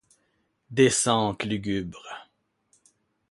[0.75, 2.01] Descente lugubre!